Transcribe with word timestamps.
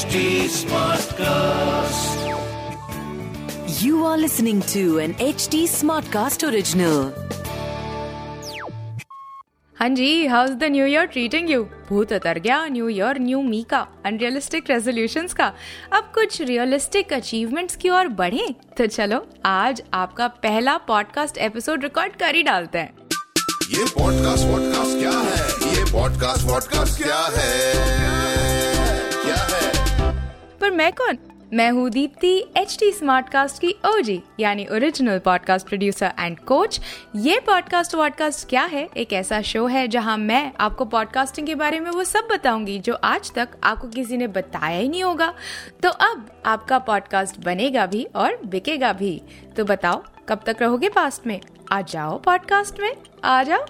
HD 0.00 0.20
Smartcast. 0.48 2.20
You 3.80 4.04
are 4.04 4.18
listening 4.18 4.62
to 4.62 4.82
an 5.04 5.14
HD 5.14 5.58
Smartcast 5.72 6.44
original. 6.44 7.10
हाँ 9.80 9.88
जी 9.88 10.26
how's 10.26 10.50
the 10.50 10.64
new 10.64 10.86
year 10.86 11.04
treating 11.04 11.50
you 11.50 11.62
भूत 11.62 12.12
उतर 12.12 12.38
गया 12.38 12.66
new 12.66 12.88
year 12.88 13.18
new 13.18 13.42
me 13.42 13.66
का 13.70 13.86
unrealistic 14.06 14.70
resolution 14.70 15.26
का। 15.26 15.52
अब 15.92 16.12
कुछ 16.14 16.42
रियलिस्टिक 16.42 17.12
अचीवमेंट्स 17.12 17.76
की 17.76 17.88
ओर 17.88 18.08
बढ़े? 18.08 18.54
तो 18.78 18.86
चलो 18.86 19.26
आज 19.44 19.82
आपका 19.94 20.28
पहला 20.28 20.76
पॉडकास्ट 20.76 21.38
एपिसोड 21.38 21.82
रिकॉर्ड 21.82 22.12
कर 22.12 22.34
ही 22.34 22.42
डालते 22.42 22.78
हैं। 22.78 22.94
ये 23.70 23.84
पॉडकास्ट 23.84 24.44
वॉडकास्ट 24.44 24.98
क्या 24.98 25.18
है? 25.18 25.76
ये 25.76 25.92
पॉडकास्ट 25.92 26.42
वॉडकास्ट 26.42 27.02
क्या 27.02 27.32
है? 27.36 28.49
मैं 30.90 30.96
कौन? 30.96 31.18
मैं 31.54 31.70
हूँ 31.70 31.90
Deepti 31.90 32.44
H 32.56 32.76
T 32.80 32.90
smart 32.92 33.28
cast 33.28 33.60
की 33.60 33.74
ओजी 33.86 34.22
यानी 34.40 34.66
original 34.72 35.18
podcast 35.18 35.66
producer 35.66 36.12
and 36.20 36.38
coach 36.38 36.80
ये 37.16 37.38
पॉडकास्ट 37.40 37.94
वॉडकास्ट 37.94 38.48
क्या 38.48 38.64
है? 38.64 38.88
एक 38.96 39.12
ऐसा 39.12 39.40
शो 39.42 39.66
है 39.66 39.86
जहाँ 39.88 40.16
मैं 40.18 40.52
आपको 40.60 40.84
पॉडकास्टिंग 40.84 41.46
के 41.46 41.54
बारे 41.54 41.80
में 41.80 41.90
वो 41.90 42.04
सब 42.04 42.28
बताऊँगी 42.32 42.78
जो 42.78 42.94
आज 42.94 43.32
तक 43.34 43.48
आपको 43.64 43.88
किसी 43.88 44.16
ने 44.16 44.26
बताया 44.26 44.78
ही 44.78 44.88
नहीं 44.88 45.02
होगा। 45.04 45.34
तो 45.82 45.88
अब 45.88 46.42
आपका 46.46 46.78
पॉडकास्ट 46.78 47.44
बनेगा 47.44 47.86
भी 47.86 48.04
और 48.16 48.38
बिकेगा 48.46 48.92
भी। 48.92 49.22
तो 49.56 49.64
बताओ, 49.64 50.02
कब 50.28 50.40
तक 50.46 50.56
रहोगे 50.60 50.88
पास्ट 50.88 51.26
में? 51.26 51.40
आ 51.72 51.82
जाओ 51.82 52.18
पॉडकास्ट 52.18 52.80
में, 52.80 52.92
आ 53.24 53.42
जाओ। 53.42 53.64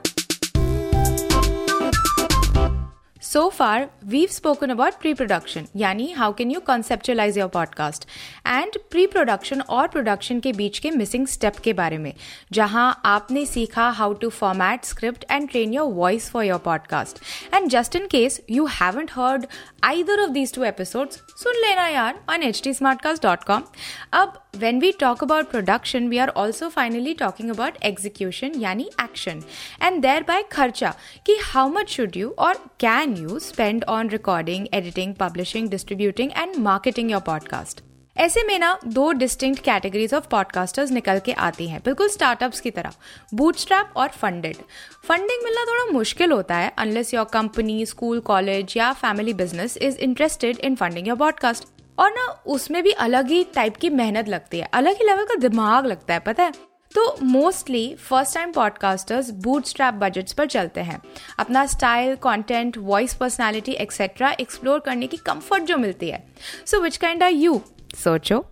So 3.30 3.50
far, 3.50 3.90
we've 4.14 4.32
spoken 4.32 4.72
about 4.74 5.00
pre-production, 5.04 5.66
यानी 5.76 6.16
how 6.16 6.32
can 6.40 6.50
you 6.54 6.60
conceptualize 6.70 7.38
your 7.38 7.48
podcast, 7.50 8.06
and 8.46 8.78
pre-production 8.92 9.62
और 9.70 9.88
production 9.88 10.42
के 10.42 10.54
बीच 10.54 10.80
के 10.80 10.92
missing 10.92 11.26
step 11.34 11.60
के 11.60 11.74
बारे 11.74 11.98
में 11.98 12.14
जहां 12.52 12.94
आपने 13.06 13.46
सीखा 13.46 13.98
how 14.00 14.14
to 14.14 14.30
format 14.30 14.84
script 14.92 15.26
and 15.32 15.50
train 15.54 15.74
your 15.78 15.88
voice 15.94 16.30
for 16.36 16.44
your 16.44 16.60
podcast. 16.68 17.14
And 17.54 17.74
just 17.76 18.00
in 18.00 18.08
case 18.08 18.40
you 18.58 18.68
haven't 18.82 19.10
heard 19.10 19.48
either 19.84 20.20
of 20.28 20.34
these 20.34 20.54
two 20.58 20.66
episodes, 20.72 21.18
सुन 21.44 21.62
लेना 21.66 21.88
यार 21.88 22.14
on 22.30 22.42
htsmartcast.com. 22.42 23.64
अब 24.14 24.42
when 24.60 24.80
we 24.80 24.92
talk 25.04 25.22
about 25.22 25.50
production, 25.54 26.06
we 26.10 26.20
are 26.26 26.32
also 26.42 26.70
finally 26.70 27.16
talking 27.22 27.50
about 27.56 27.82
execution 27.92 28.62
यानी 28.62 28.90
action 29.00 29.44
and 29.82 30.04
thereby 30.06 30.42
खर्चा 30.52 30.96
कि 31.26 31.38
how 31.54 31.68
much 31.78 31.98
should 31.98 32.16
you 32.16 32.30
or 32.38 32.54
can 32.80 33.16
you 33.21 33.37
spend 33.37 33.85
on 33.89 34.11
recording, 34.11 34.67
editing, 34.75 35.15
publishing, 35.19 35.71
distributing 35.75 36.35
and 36.39 36.59
marketing 36.59 37.13
your 37.13 37.25
podcast. 37.29 37.81
ऐसे 38.17 38.43
में 38.43 38.59
ना 38.59 38.79
दो 38.87 39.13
distinct 39.13 39.63
categories 39.63 40.15
of 40.15 40.29
podcasters 40.29 40.91
निकल 40.91 41.19
के 41.19 41.33
आती 41.33 41.69
हैं। 41.69 41.81
बिल्कुल 41.85 42.09
स्टार्टअप्स 42.09 42.61
की 42.61 42.71
तरह। 42.71 42.93
बूटस्ट्रैप 43.35 43.91
और 43.97 44.09
फंडेड 44.09 44.57
फंडिंग 45.05 45.45
मिलना 45.45 45.65
थोड़ा 45.65 45.93
मुश्किल 45.93 46.33
होता 46.33 46.57
है 46.57 46.73
unless 46.79 47.15
your 47.15 47.25
company 47.25 47.87
school 47.87 48.21
college 48.21 48.75
या 48.77 48.93
family 48.93 49.35
business 49.35 49.77
is 49.77 49.99
interested 49.99 50.59
in 50.59 50.75
funding 50.75 51.09
your 51.09 51.17
podcast 51.17 51.65
और 51.99 52.11
ना 52.11 52.43
उसमें 52.47 52.83
भी 52.83 52.91
अलग 52.91 53.29
ही 53.29 53.45
टाइप 53.45 53.77
की 53.77 53.91
मेहनत 53.91 54.29
लगती 54.29 54.59
है। 54.59 54.69
अलग 54.73 54.97
ही 54.97 55.07
लेवल 55.07 55.25
का 55.25 55.35
दिमाग 55.35 55.87
लगता 55.87 56.15
है 56.15 56.21
पता 56.21 56.43
है? 56.43 56.70
तो 56.95 57.17
mostly 57.23 57.95
first 57.99 58.35
time 58.35 58.53
podcasters 58.53 59.31
bootstrap 59.67 59.95
budgets 59.95 60.33
पर 60.33 60.47
चलते 60.47 60.81
हैं। 60.81 61.01
अपना 61.39 61.65
style 61.67 62.15
content 62.17 62.79
voice 62.79 63.15
personality 63.15 63.73
etcetera 63.73 64.31
explore 64.41 64.81
करने 64.81 65.07
की 65.07 65.17
कंफर्ट 65.17 65.63
जो 65.63 65.77
मिलती 65.77 66.09
है। 66.11 66.25
So 66.67 66.81
which 66.81 66.97
kind 66.97 67.23
are 67.23 67.31
you 67.31 67.61
सोचो। 67.95 68.45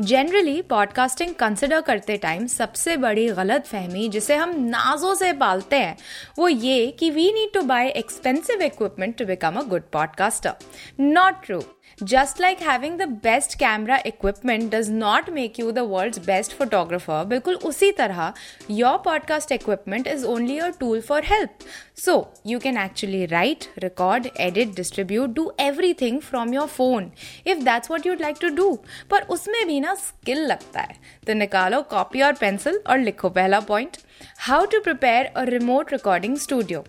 जनरली 0.00 0.60
पॉडकास्टिंग 0.62 1.34
कंसिडर 1.34 1.80
करते 1.80 2.16
टाइम 2.16 2.46
सबसे 2.46 2.96
बड़ी 2.96 3.26
गलत 3.28 3.66
फहमी 3.66 4.08
जिसे 4.08 4.36
हम 4.36 4.54
नाजों 4.60 5.14
से 5.14 5.32
पालते 5.32 5.76
हैं 5.76 5.96
वो 6.38 6.48
ये 6.48 6.86
कि 6.90 7.10
we 7.10 7.30
need 7.32 7.52
to 7.54 7.62
buy 7.62 7.88
expensive 7.88 8.62
equipment 8.62 9.16
to 9.16 9.24
become 9.24 9.56
a 9.56 9.62
good 9.62 9.82
podcaster 9.92 10.54
not 11.00 11.44
true 11.44 11.60
just 12.02 12.40
like 12.40 12.58
having 12.62 12.98
the 12.98 13.02
best 13.22 13.54
camera 13.58 13.98
equipment 14.06 14.74
does 14.74 14.90
not 14.90 15.28
make 15.30 15.58
you 15.60 15.70
the 15.72 15.78
world 15.78 16.18
best 16.18 16.52
photographer 16.52 17.24
बिल्कुल 17.24 17.54
उसी 17.54 17.90
तरह 17.92 18.32
your 18.70 18.96
podcast 18.98 19.52
equipment 19.52 20.06
is 20.06 20.24
only 20.24 20.58
your 20.58 20.70
tool 20.70 21.00
for 21.00 21.24
help 21.24 21.50
so 21.96 22.34
you 22.46 22.58
can 22.58 22.78
actually 22.78 23.26
write 23.26 23.64
record 23.78 24.28
edit 24.40 24.74
distribute 24.74 25.30
do 25.30 25.52
everything 25.94 26.20
from 26.20 26.54
your 26.54 26.66
phone 26.66 27.10
if 27.46 27.58
that's 27.58 27.90
what 27.90 28.06
you'd 28.06 28.20
like 28.20 28.36
to 28.40 28.48
do 28.48 28.78
पर 29.10 29.22
उसमें 29.22 29.66
भी 29.66 29.80
ना 29.80 29.94
skill 29.94 30.46
लगता 30.46 30.80
है। 30.80 30.96
तो 31.26 31.34
निकालो 31.34 31.82
कॉपी 31.82 32.22
और 32.22 32.32
pencil 32.32 32.80
और 32.86 32.98
लिखो 32.98 33.28
पहला 33.28 33.60
point 33.60 33.96
how 34.38 34.66
to 34.66 34.80
prepare 34.80 35.26
a 35.26 35.42
remote 35.42 35.92
recording 35.92 36.36
studio 36.36 36.84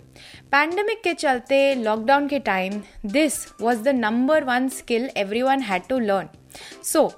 pandemic 0.51 1.01
के 1.03 1.13
चलते 1.13 1.59
लॉकडाउन 1.75 2.27
के 2.27 2.39
time 2.45 2.81
this 3.07 3.37
was 3.61 3.83
the 3.83 3.95
number 3.95 4.43
one 4.43 4.67
skill 4.69 5.09
everyone 5.41 5.61
had 5.61 5.87
to 5.89 5.99
learn 5.99 6.29
so 6.83 7.11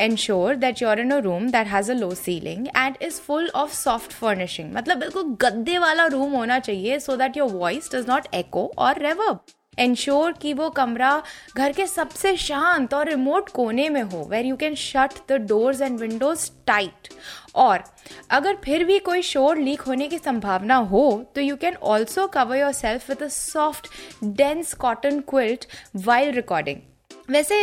ensure 0.00 0.54
that 0.56 0.82
you're 0.82 1.00
in 1.00 1.10
a 1.10 1.18
room 1.20 1.48
that 1.50 1.66
has 1.66 1.90
a 1.92 1.94
low 1.94 2.14
ceiling 2.14 2.66
and 2.68 2.96
is 3.02 3.20
full 3.20 3.48
of 3.54 3.74
soft 3.74 4.12
furnishing 4.12 4.72
मतलब 4.74 4.98
बिल्कुल 4.98 5.36
गद्दे 5.40 5.78
वाला 5.78 6.06
room 6.06 6.32
होना 6.32 6.58
चाहिए 6.60 6.98
so 7.00 7.16
that 7.16 7.36
your 7.36 7.50
voice 7.52 7.90
does 7.94 8.08
not 8.08 8.34
echo 8.34 8.70
और 8.78 9.02
reverb 9.02 9.40
ensure 9.78 10.32
कि 10.42 10.52
वो 10.52 10.68
कमरा 10.70 11.22
घर 11.56 11.72
के 11.72 11.86
सबसे 11.86 12.36
शांत 12.36 12.94
और 12.94 13.08
रिमोट 13.08 13.48
कोने 13.48 13.88
में 13.88 14.02
हो 14.02 14.24
where 14.30 14.46
you 14.46 14.56
can 14.56 14.74
shut 14.74 15.18
the 15.28 15.40
doors 15.48 15.80
and 15.80 15.98
windows 16.00 16.50
tight 16.66 17.08
और 17.56 17.84
अगर 18.30 18.56
फिर 18.64 18.84
भी 18.84 18.98
कोई 19.00 19.22
शोर 19.22 19.58
लीक 19.58 19.80
होने 19.80 20.08
की 20.08 20.18
संभावना 20.18 20.76
हो 20.92 21.04
तो 21.34 21.40
you 21.40 21.56
can 21.56 21.74
also 21.92 22.26
cover 22.28 22.56
yourself 22.72 23.08
with 23.10 23.22
a 23.22 23.28
soft 23.30 23.88
dense 24.24 24.74
cotton 24.80 25.20
quilt 25.28 25.66
while 25.96 26.32
recording 26.34 26.78
वैसे 27.30 27.58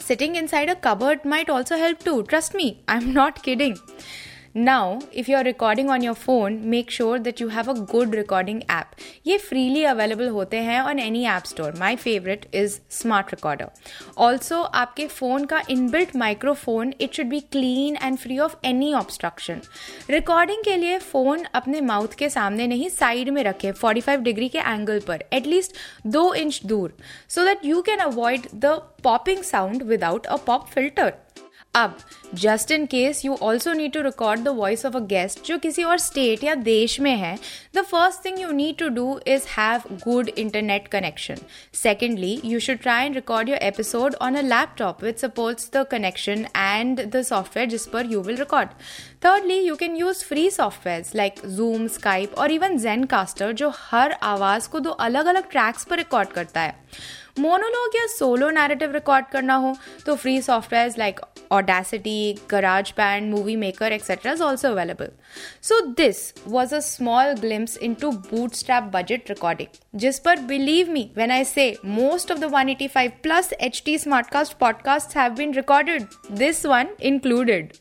sitting 0.00 0.36
inside 0.46 0.70
a 0.70 0.74
cupboard 0.84 1.26
might 1.26 1.50
also 1.50 1.76
help 1.76 1.98
too 2.04 2.20
trust 2.22 2.56
me 2.56 2.76
I 2.88 2.96
am 2.96 3.10
not 3.12 3.38
kidding 3.44 3.76
Now, 4.56 5.00
if 5.12 5.28
you're 5.28 5.42
recording 5.42 5.90
on 5.90 6.00
your 6.00 6.14
phone, 6.14 6.70
make 6.70 6.88
sure 6.88 7.18
that 7.18 7.40
you 7.40 7.48
have 7.48 7.66
a 7.66 7.74
good 7.92 8.12
recording 8.14 8.62
app. 8.68 8.92
ये 9.26 9.38
freely 9.38 9.82
available 9.92 10.30
होते 10.32 10.56
हैं 10.56 10.80
on 10.80 11.00
any 11.04 11.22
app 11.30 11.48
store. 11.52 11.72
My 11.80 11.96
favorite 12.04 12.44
is 12.60 12.76
Smart 12.98 13.32
Recorder. 13.34 13.66
Also, 14.16 14.60
आपके 14.82 15.08
phone 15.08 15.46
का 15.46 15.62
inbuilt 15.74 16.14
microphone, 16.22 16.92
it 17.00 17.18
should 17.18 17.32
be 17.32 17.40
clean 17.56 17.98
and 18.08 18.20
free 18.26 18.38
of 18.46 18.54
any 18.70 18.92
obstruction. 19.00 19.64
Recording 20.10 20.64
के 20.64 20.76
लिए 20.76 21.00
phone 21.00 21.44
अपने 21.54 21.80
mouth 21.80 22.14
के 22.14 22.28
सामने 22.30 22.66
नहीं 22.66 22.90
side 22.90 23.30
में 23.30 23.42
रखे 23.44 23.72
45 23.72 24.22
डिग्री 24.30 24.48
के 24.48 24.58
एंगल 24.58 25.00
पर 25.00 25.24
एटलीस्ट 25.32 25.76
दो 26.06 26.34
इंच 26.34 26.60
दूर 26.66 26.96
so 27.28 27.50
that 27.50 27.68
you 27.72 27.82
can 27.90 28.06
avoid 28.08 28.48
the 28.66 28.78
popping 29.02 29.44
sound 29.52 29.88
without 29.92 30.32
a 30.36 30.38
pop 30.48 30.72
filter. 30.76 31.12
अब 31.74 31.96
just 32.34 32.70
in 32.70 32.84
case 32.86 33.24
you 33.24 33.36
also 33.42 33.72
need 33.72 33.92
to 33.92 34.00
record 34.02 34.40
the 34.40 34.48
voice 34.56 34.84
of 34.86 34.96
a 34.96 35.00
guest 35.06 35.44
जो 35.46 35.56
किसी 35.58 35.82
और 35.82 35.98
स्टेट 35.98 36.42
या 36.44 36.54
देश 36.54 36.98
में 37.00 37.14
है। 37.16 37.36
The 37.76 37.82
first 37.82 38.24
thing 38.24 38.38
you 38.40 38.50
need 38.52 38.76
to 38.78 38.88
do 38.88 39.18
is 39.26 39.46
have 39.50 39.82
good 40.04 40.28
internet 40.28 40.86
connection 40.88 41.38
secondly 41.74 42.40
you 42.44 42.60
should 42.60 42.78
try 42.78 43.06
and 43.06 43.14
record 43.14 43.48
your 43.48 43.58
episode 43.58 44.14
on 44.22 44.34
a 44.34 44.42
laptop 44.42 45.02
which 45.04 45.18
supports 45.20 45.70
the 45.76 45.84
connection 45.90 46.46
and 46.56 47.00
the 47.06 47.22
software 47.22 47.68
जिस 47.68 47.86
पर 47.86 48.06
you 48.12 48.20
will 48.20 48.36
record 48.36 48.68
thirdly 49.24 49.58
you 49.58 49.74
can 49.76 49.96
use 49.96 50.24
free 50.24 50.48
software 50.50 51.04
like 51.14 51.40
Zoom 51.46 51.86
Skype 51.88 52.38
और 52.38 52.52
even 52.52 52.78
जेन 52.78 53.04
caster 53.06 53.52
जो 53.52 53.72
हर 53.76 54.12
आवाज़ 54.22 54.68
को 54.68 54.80
दो 54.80 54.90
अलग 55.08 55.26
अलग 55.26 55.50
ट्रैक्स 55.50 55.84
पर 55.84 55.96
रिकॉर्ड 55.96 56.28
करता 56.28 56.60
है। 56.60 56.82
मोनोलॉग 57.38 57.96
या 57.96 58.06
सोलो 58.08 58.48
नैरेटिव 58.50 58.92
रिकॉर्ड 58.92 59.26
करना 59.26 59.54
हो 59.54 59.76
तो 60.06 60.14
free 60.16 60.40
software 60.42 60.94
like 60.98 61.20
Audacity, 61.50 62.38
GarageBand, 62.48 63.28
Movie 63.28 63.56
Maker, 63.56 63.84
etc. 63.84 64.32
is 64.32 64.40
also 64.40 64.72
available. 64.72 65.08
So 65.60 65.92
this 65.96 66.34
was 66.46 66.72
a 66.72 66.82
small 66.82 67.34
glimpse 67.36 67.76
into 67.76 68.12
bootstrap 68.12 68.90
budget 68.90 69.28
recording. 69.28 69.68
Just 69.96 70.24
but 70.24 70.46
believe 70.46 70.88
me 70.88 71.10
when 71.14 71.30
I 71.30 71.42
say 71.42 71.76
most 71.82 72.30
of 72.30 72.40
the 72.40 72.48
185 72.48 73.22
plus 73.22 73.52
HT 73.60 73.96
Smartcast 74.04 74.58
podcasts 74.58 75.12
have 75.12 75.36
been 75.36 75.52
recorded, 75.52 76.08
this 76.28 76.64
one 76.64 76.90
included. 76.98 77.78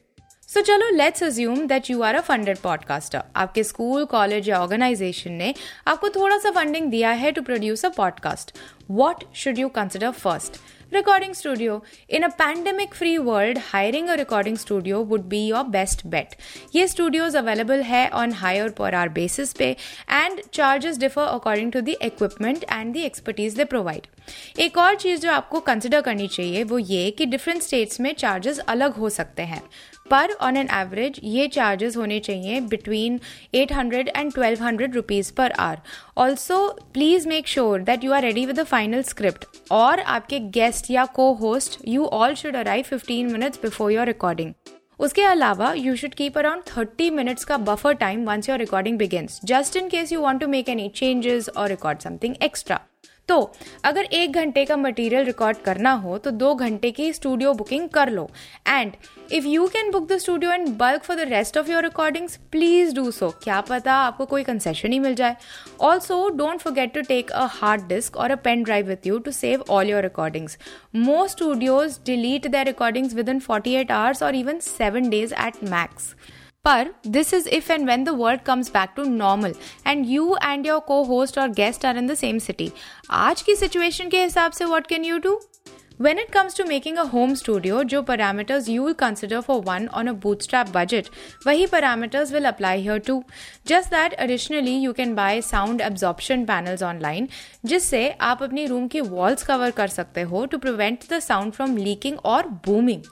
So 0.50 0.62
चलो 0.62 0.89
let's 0.95 1.24
assume 1.24 1.65
that 1.68 1.89
you 1.89 2.01
are 2.04 2.15
a 2.15 2.19
funded 2.21 2.57
podcaster 2.63 3.21
आपके 3.36 3.63
school 3.63 4.04
college 4.06 4.50
या 4.50 4.60
organisation 4.62 5.31
ने 5.31 5.54
आपको 5.88 6.10
थोड़ा 6.15 6.38
सा 6.38 6.51
funding 6.51 6.89
दिया 6.92 7.12
है 7.21 7.31
to 7.31 7.42
produce 7.42 7.86
a 7.86 7.89
podcast 7.98 8.51
what 8.92 9.24
should 9.36 9.60
you 9.60 9.69
consider 9.77 10.12
first 10.12 10.60
recording 10.94 11.34
studio. 11.34 11.81
In 12.07 12.24
a 12.24 12.30
pandemic 12.30 12.94
free 12.94 13.18
world, 13.19 13.57
hiring 13.72 14.10
a 14.10 14.18
recording 14.18 14.57
studio 14.57 15.01
would 15.01 15.28
be 15.30 15.42
your 15.48 15.63
best 15.75 16.04
bet. 16.10 16.36
ये 16.75 16.88
studios 16.88 17.38
available 17.42 17.84
है 17.84 18.10
on 18.22 18.36
hire 18.42 18.69
per 18.80 18.92
hour 18.94 19.13
basis 19.18 19.54
पे 19.57 19.75
and 20.22 20.44
charges 20.57 21.00
differ 21.06 21.28
according 21.36 21.72
to 21.75 21.81
the 21.90 21.98
equipment 22.10 22.66
and 22.78 22.98
the 22.98 23.06
expertise 23.10 23.60
they 23.60 23.69
provide. 23.75 24.07
एक 24.60 24.78
और 24.78 24.95
चीज़ 24.95 25.22
जो 25.22 25.31
आपको 25.31 25.60
consider 25.60 26.01
करनी 26.01 26.28
चाहिए 26.28 26.63
वो 26.63 26.78
ये 26.80 27.10
कि 27.12 27.25
डिफरेंट 27.25 27.62
स्टेट्स 27.62 28.00
में 28.01 28.13
चार्जेस 28.13 28.60
अलग 28.74 28.94
हो 28.94 29.10
सकते 29.10 29.44
हैं 29.44 29.62
पर 30.06 30.32
ऑन 30.42 30.58
एन 30.58 30.68
एवरेज 30.74 31.20
ये 31.24 31.48
चार्जेस 31.50 31.98
होने 31.98 32.20
चाहिए 32.20 32.60
बिटवीन 32.68 33.20
800 33.56 34.08
एंड 34.10 34.32
1200 34.32 34.94
रुपीज़ 34.94 35.32
पर 35.34 35.52
are 35.60 35.80
also 36.18 36.68
please 36.94 37.28
make 37.28 37.48
sure 37.48 37.82
that 37.82 38.04
you 38.04 38.14
are 38.14 38.22
ready 38.22 38.46
with 38.46 38.60
the 38.60 38.64
final 38.66 39.02
script 39.04 39.46
और 39.72 40.00
आपके 40.00 40.40
गेस्ट 40.52 40.92
या 40.92 41.06
cohost 41.42 41.80
you 41.88 42.06
all 42.14 42.34
should 42.36 42.56
arrive 42.56 42.86
15 42.94 43.32
minutes 43.32 43.60
before 43.62 43.92
your 43.92 44.06
recording 44.08 44.54
उसके 45.00 45.22
अलावा 45.24 45.72
you 45.74 45.96
should 45.96 46.14
keep 46.14 46.38
around 46.38 46.64
30 46.70 47.12
minutes 47.12 47.46
का 47.46 47.58
buffer 47.66 47.94
time 47.98 48.26
once 48.26 48.50
your 48.50 48.60
recording 48.60 48.98
begins 48.98 49.40
just 49.46 49.78
in 49.78 49.90
case 49.90 50.12
you 50.12 50.22
want 50.22 50.42
to 50.42 50.48
make 50.48 50.70
any 50.70 50.90
changes 50.96 51.50
और 51.50 51.70
record 51.70 52.00
something 52.00 52.36
extra 52.44 52.80
तो 53.30 53.40
अगर 53.86 54.04
एक 54.04 54.34
घंटे 54.34 54.64
का 54.66 54.75
material 54.78 55.25
record 55.25 55.58
करना 55.66 55.92
हो 55.98 56.18
तो 56.18 56.31
दो 56.31 56.54
घंटे 56.56 56.92
की 56.92 57.12
स्टूडियो 57.14 57.54
बुकिंग 57.54 57.88
कर 57.90 58.10
लो। 58.10 58.30
And 58.68 58.92
if 59.34 59.46
you 59.48 59.68
can 59.68 59.92
book 59.92 60.08
the 60.12 60.18
studio 60.18 60.52
and 60.52 60.68
bulk 60.78 61.04
for 61.04 61.18
the 61.18 61.28
rest 61.30 61.58
of 61.58 61.72
your 61.72 61.84
recordings 61.84 62.36
please 62.52 62.94
do 62.96 63.10
so 63.12 63.30
क्या 63.44 63.62
पता 63.70 63.94
आपको 63.96 64.25
कोई 64.25 64.44
कंसेशन 64.44 64.94
ही 64.94 65.00
मिल 65.00 65.16
जाए। 65.16 65.36
Also 65.81 66.28
don't 66.38 66.60
forget 66.60 66.94
to 66.94 67.02
take 67.08 67.31
a 67.31 67.46
hard 67.52 67.88
disk 67.88 68.18
और 68.18 68.31
a 68.31 68.36
pen 68.44 68.64
drive 68.64 68.88
with 68.88 69.08
you 69.08 69.18
to 69.20 69.31
save 69.31 69.64
all 69.70 69.90
your 69.90 70.04
recordings 70.04 70.58
most 70.96 71.38
studios 71.38 72.00
delete 72.06 72.48
their 72.48 72.66
recordings 72.66 73.14
within 73.30 73.40
forty 73.42 73.75
eight 73.75 73.92
hours 73.92 74.24
और 74.24 74.36
even 74.36 74.60
seven 74.62 75.10
days 75.10 75.34
at 75.36 75.64
max 75.70 76.14
पर 76.65 76.94
this 77.07 77.33
is 77.33 77.48
if 77.50 77.71
and 77.71 77.86
when 77.88 78.04
the 78.04 78.10
world 78.10 78.42
comes 78.42 78.69
back 78.74 78.89
to 78.95 79.04
normal 79.06 79.54
and 79.88 80.06
you 80.10 80.36
and 80.44 80.68
your 80.68 80.80
cohost 81.04 81.38
और 81.39 81.50
guest 81.54 81.86
are 81.86 81.98
in 81.98 82.07
the 82.07 82.13
same 82.15 82.38
city 82.39 82.71
आज 83.13 83.42
की 83.42 83.56
situation 83.56 84.10
के 84.10 84.21
हिसाब 84.24 84.51
से 84.51 84.65
what 84.65 84.88
can 84.88 85.06
you 85.06 85.18
do 85.18 85.39
when 86.01 86.19
it 86.19 86.30
comes 86.31 86.57
to 86.57 86.63
making 86.63 86.98
a 86.98 87.04
home 87.06 87.33
studio 87.36 87.83
जो 87.83 88.01
parameters 88.01 88.69
you 88.69 88.86
will 88.86 88.94
consider 88.94 89.42
for 89.42 89.62
one 89.65 89.88
on 89.89 90.07
a 90.07 90.12
bootstrap 90.24 90.69
budget 90.74 91.10
वही 91.48 91.65
parameters 91.68 92.31
will 92.33 92.45
apply 92.45 92.81
here 92.81 93.00
too 93.07 93.21
just 93.68 93.89
that 93.89 94.13
additionally 94.19 94.77
you 94.77 94.94
can 94.94 95.15
buy 95.15 95.42
sound 95.42 95.81
absorption 95.81 96.45
panels 96.45 96.83
online 96.83 97.27
जिससे 97.65 98.10
आप 98.21 98.44
अपनी 98.44 98.65
room 98.65 98.88
की 98.88 99.01
walls 99.01 99.44
cover 99.44 99.71
कर 99.71 99.88
सकते 99.89 100.21
हो 100.31 100.45
to 100.45 100.57
prevent 100.57 101.04
the 101.12 101.19
sound 101.21 101.54
from 101.54 101.77
leaking 101.77 102.18
और 102.25 102.48
booming 102.65 103.04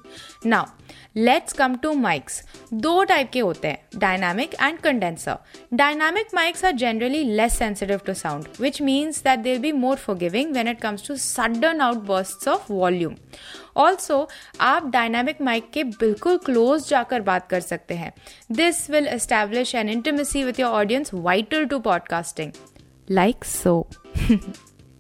now 0.45 0.65
let's 1.15 1.53
come 1.53 1.75
to 1.75 1.93
mics 1.93 2.41
दो 2.73 3.03
टाइप 3.03 3.29
के 3.33 3.39
होते 3.39 3.67
हैं 3.67 3.99
dynamic 3.99 4.53
and 4.53 4.77
condenser 4.79 5.37
dynamic 5.73 6.27
mics 6.35 6.65
are 6.65 6.71
generally 6.71 7.23
less 7.23 7.57
sensitive 7.57 8.01
to 8.05 8.13
sound 8.13 8.47
which 8.61 8.81
means 8.81 9.23
that 9.23 9.39
there 9.39 9.59
be 9.59 9.71
more 9.71 9.97
forgiving 10.17 10.53
when 10.53 10.67
it 10.67 10.81
comes 10.81 11.07
to 11.07 11.15
sudden 11.15 11.81
outburst 12.07 12.47
of 12.47 12.71
volume 12.73 13.15
also 13.77 14.27
आप 14.61 14.87
dynamic 14.87 15.41
mic 15.41 15.69
के 15.73 15.83
बिल्कुल 15.83 16.37
close 16.37 16.87
जाकर 16.89 17.21
बात 17.21 17.47
कर 17.49 17.59
सकते 17.59 17.93
हैं. 17.93 18.11
This 18.51 18.89
will 18.89 19.07
establish 19.07 19.75
an 19.75 19.89
intimacy 19.89 20.43
with 20.43 20.59
your 20.59 20.71
audience 20.71 21.11
vital 21.13 21.65
to 21.65 21.79
podcasting 21.79 22.51
like 23.09 23.45
so 23.45 23.87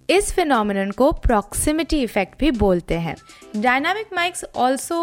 इस 0.09 0.31
phenomenon 0.33 0.91
को 0.91 1.11
प्रॉक्सिमिटी 1.23 2.01
इफ़ेक्ट 2.03 2.39
भी 2.39 2.51
बोलते 2.51 2.95
हैं। 2.99 3.15
Dynamic 3.55 4.13
mics 4.13 4.43
also 4.55 4.97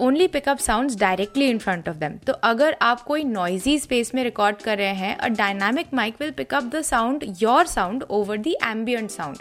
only 0.00 0.26
pick up 0.28 0.58
sound 0.58 0.98
directly 1.00 1.48
in 1.50 1.58
front 1.58 1.88
of 1.88 1.96
them 1.96 2.16
तो 2.26 2.32
अगर 2.32 2.76
आप 2.82 3.02
कोई 3.02 3.24
नॉइजी 3.24 3.78
स्पेस 3.78 4.14
में 4.14 4.22
रिकॉर्ड 4.24 4.62
कर 4.62 4.78
रहे 4.78 4.94
हैं 4.94 5.16
a 5.16 5.28
dynamic 5.28 5.94
mic 5.94 6.14
will 6.20 6.30
pick up 6.30 6.64
the 6.74 6.80
sound 6.82 7.24
your 7.42 7.66
sound 7.66 8.02
over 8.10 8.38
the 8.38 8.54
ambient 8.64 9.10
sound 9.10 9.38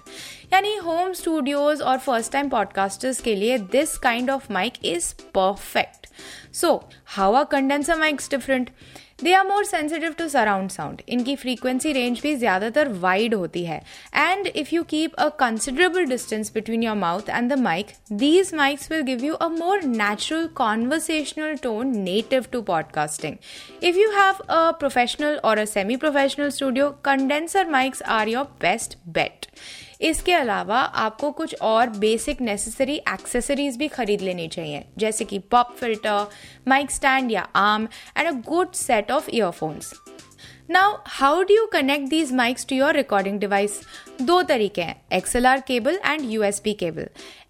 यानी 0.53 0.75
होम 0.85 1.13
स्टूडियोज 1.13 1.81
और 1.81 1.97
फ़र्स्ट 1.97 2.31
टाइम 2.31 2.49
पॉडकास्टर्स 2.49 3.21
के 3.21 3.35
लिए 3.35 3.57
this 3.71 3.97
kind 3.97 4.29
of 4.29 4.51
mic 4.53 4.85
is 4.85 5.13
perfect 5.35 6.07
so 6.55 6.73
how 7.15 7.33
are 7.33 7.43
condenser 7.51 7.99
mics 7.99 8.29
different 8.31 8.69
they 9.23 9.33
are 9.33 9.45
more 9.45 9.63
sensitive 9.65 10.13
to 10.17 10.27
surround 10.29 10.69
sound 10.69 11.01
इनकी 11.09 11.35
frequency 11.35 11.91
range 11.93 12.19
भी 12.23 12.35
ज़्यादातर 12.35 12.87
wide 12.99 13.33
होती 13.35 13.63
है. 13.65 13.81
And 14.15 14.47
if 14.47 14.69
you 14.73 14.83
keep 14.83 15.15
a 15.15 15.27
considerable 15.39 16.05
distance 16.05 16.51
between 16.53 16.83
your 16.83 16.95
mouth 16.97 17.29
and 17.29 17.51
the 17.53 17.57
mic 17.59 17.87
these 18.13 18.53
mics 18.55 18.91
will 18.91 19.01
give 19.03 19.25
you 19.25 19.33
a 19.33 19.47
more 19.49 19.83
natural 19.85 20.47
conversational 20.55 21.55
tone 21.63 21.97
native 21.97 22.45
to 22.51 22.61
podcasting 22.61 23.35
if 23.83 23.97
you 23.97 24.09
have 24.11 24.43
a 24.49 24.71
professional 24.79 25.39
और 25.43 25.57
a 25.57 25.65
semi 25.65 25.95
professional 25.97 26.49
studio 26.51 26.89
condenser 27.05 27.69
mics 27.69 28.01
are 28.01 28.27
your 28.27 28.45
best 28.61 28.97
bet 29.09 29.45
इसके 29.99 30.33
अलावा 30.33 30.79
आपको 30.79 31.31
कुछ 31.31 31.55
और 31.61 31.89
basic 31.99 32.41
necessary 32.41 32.95
accessories 32.95 33.77
भी 33.77 33.87
खरीद 33.87 34.21
लेनी 34.21 34.47
चाहिए, 34.47 34.85
जैसे 34.97 35.25
कि 35.25 35.39
पॉप 35.51 35.75
फ़िल्टर 35.79 36.27
माइक 36.67 36.91
स्टैंड 36.91 37.31
या 37.31 37.41
arm 37.55 37.87
and 38.17 38.27
a 38.27 38.31
good 38.49 38.71
set 38.73 39.11
of 39.11 39.29
earphones 39.33 39.93
now 40.71 40.97
how 41.09 41.41
do 41.43 41.55
you 41.55 41.65
connect 41.73 42.09
these 42.09 42.31
mics 42.33 42.65
to 42.69 42.75
your 42.75 42.95
recording 42.95 43.39
device 43.39 43.81
दो 44.21 44.41
तरीके 44.41 44.81
हैं 44.81 45.01
XLR 45.13 45.59
cable 45.67 45.99
and 46.05 46.21
U 46.21 46.27
S 46.27 46.31
USB 46.31 46.73
cable 46.73 47.07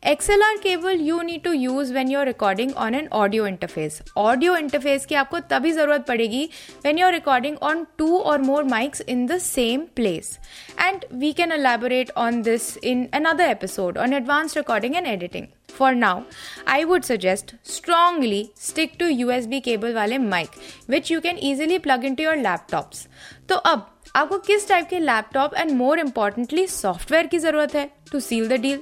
XLR 0.07 0.57
cable 0.57 0.99
you 1.01 1.21
need 1.21 1.43
to 1.43 1.51
use 1.51 1.93
when 1.93 2.09
you're 2.11 2.25
recording 2.25 2.71
on 2.77 2.95
an 2.95 3.07
audio 3.13 3.47
interface 3.47 4.01
audio 4.17 4.55
interface 4.57 5.05
की 5.05 5.15
आपको 5.15 5.39
तभी 5.49 5.71
ज़रूरत 5.71 6.05
पड़ेगी 6.07 6.43
when 6.85 6.99
you 6.99 7.09
recording 7.09 7.57
on 7.61 7.85
two 7.97 8.17
और 8.19 8.41
more 8.41 8.63
mics 8.65 9.01
in 9.07 9.25
the 9.27 9.37
same 9.39 9.85
place 9.95 10.37
and 10.79 11.05
we 11.13 11.31
can 11.33 11.51
elaborate 11.51 12.11
on 12.17 12.41
this 12.41 12.75
in 12.83 13.07
another 13.13 13.49
episode 13.49 13.97
on 13.97 14.13
advance 14.13 14.57
recording 14.57 14.95
and 14.95 15.07
editing 15.07 15.47
for 15.71 15.93
now 15.95 16.21
I 16.67 16.83
would 16.83 17.03
suggest 17.03 17.55
strongly 17.71 18.47
stick 18.61 18.93
to 18.99 19.07
U 19.07 19.29
S 19.31 19.47
B 19.47 19.59
cable 19.59 19.93
वाले 19.93 20.17
mic 20.17 20.59
which 20.89 21.11
you 21.11 21.19
can 21.21 21.37
easily 21.43 21.77
plug 21.79 22.05
into 22.15 22.23
your 22.23 22.37
laptops 22.37 23.07
तो 23.49 23.55
अब 23.55 23.87
आपको 24.15 24.37
किस 24.47 24.67
type 24.69 24.87
के 24.89 24.99
laptop 24.99 25.55
and 25.57 25.71
more 25.77 25.99
importantly 25.99 26.67
software 26.67 27.27
की 27.27 27.39
ज़रूरत 27.39 27.75
है 27.75 27.89
to 28.11 28.19
seal 28.19 28.47
the 28.49 28.61
deal 28.61 28.79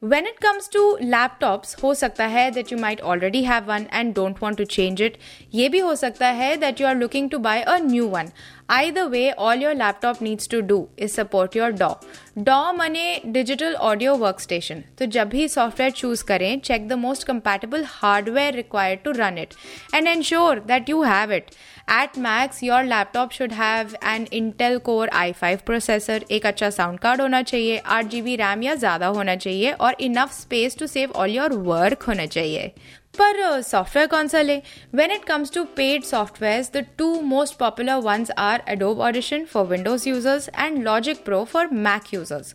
When 0.00 0.26
it 0.26 0.36
comes 0.38 0.68
to 0.74 0.80
laptops, 1.12 1.74
हो 1.82 1.92
सकता 1.94 2.26
है 2.26 2.50
that 2.52 2.68
you 2.70 2.76
might 2.82 3.00
already 3.12 3.42
have 3.42 3.66
one 3.66 3.86
and 4.00 4.14
don't 4.14 4.40
want 4.42 4.60
to 4.60 4.66
change 4.74 5.00
it. 5.06 5.16
ये 5.54 5.68
भी 5.68 5.78
हो 5.78 5.94
सकता 5.94 6.26
है 6.40 6.54
that 6.60 6.80
you 6.80 6.86
are 6.86 6.94
looking 6.98 7.30
to 7.32 7.40
buy 7.46 7.56
a 7.72 7.78
new 7.86 8.06
one. 8.12 8.30
Either 8.76 9.08
way, 9.14 9.24
all 9.46 9.64
your 9.64 9.74
laptop 9.74 10.20
needs 10.20 10.46
to 10.52 10.60
do 10.68 10.78
is 11.06 11.16
support 11.18 11.58
your 11.60 11.72
DAW. 11.72 11.96
DAW 12.50 12.72
मने 12.78 13.32
Digital 13.38 13.74
Audio 13.88 14.14
Workstation. 14.16 14.82
तो 14.98 15.06
जब 15.16 15.28
भी 15.28 15.48
software 15.48 15.90
choose 15.90 16.24
करें, 16.24 16.60
check 16.60 16.86
the 16.92 17.00
most 17.06 17.26
compatible 17.32 17.88
hardware 17.96 18.52
required 18.52 19.04
to 19.08 19.18
run 19.18 19.42
it 19.46 19.58
and 19.92 20.14
ensure 20.14 20.60
that 20.70 20.88
you 20.94 21.02
have 21.02 21.36
it. 21.88 21.94
At 21.94 22.16
max, 22.16 22.62
your 22.62 22.84
laptop 22.84 23.32
should 23.32 23.52
have 23.52 23.94
an 24.02 24.26
Intel 24.26 24.82
Core 24.82 25.08
i5 25.08 25.64
processor, 25.64 26.30
एक 26.30 26.46
अच्छा 26.46 26.70
sound 26.70 26.98
card 26.98 27.20
होना 27.20 27.42
चाहिए, 27.42 27.78
आठ 27.78 28.06
G 28.06 28.22
B 28.22 28.36
RAM 28.36 28.62
या 28.62 28.74
ज़्यादा 28.74 29.06
होना 29.06 29.36
चाहिए 29.36 29.72
और 29.72 29.96
enough 30.00 30.32
space 30.32 30.78
to 30.78 30.86
save 30.86 31.10
all 31.10 31.30
your 31.30 31.52
work 31.52 32.02
होना 32.02 32.26
चाहिए 32.26 32.72
पर 33.18 33.60
सॉफ्टवेयर 33.62 34.06
uh, 34.06 34.10
कौन 34.10 34.28
सा 34.28 34.40
ले? 34.42 34.56
When 34.94 35.10
it 35.10 35.24
comes 35.24 35.52
to 35.52 35.64
paid 35.76 36.04
software 36.04 36.62
the 36.74 36.84
two 36.98 37.08
most 37.24 37.56
popular 37.58 37.94
ones 38.02 38.30
are 38.38 38.62
Adobe 38.68 39.00
Audition 39.00 39.44
for 39.44 39.66
Windows 39.66 40.08
users 40.08 40.48
and 40.48 40.82
Logic 40.84 41.24
Pro 41.24 41.42
for 41.52 41.68
Mac 41.86 42.12
users 42.14 42.54